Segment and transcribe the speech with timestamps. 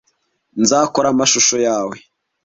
[0.61, 1.95] Nzakora amashusho yawe.